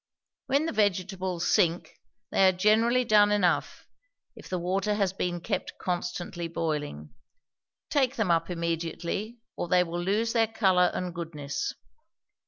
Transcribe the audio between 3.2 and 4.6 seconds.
enough, if the